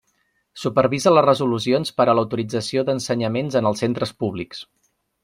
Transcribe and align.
Supervisa 0.61 1.11
les 1.15 1.25
resolucions 1.25 1.93
per 2.01 2.07
a 2.07 2.15
l'autorització 2.21 2.85
d'ensenyaments 2.87 3.59
en 3.61 3.71
els 3.73 3.85
centres 3.85 4.15
públics. 4.25 4.65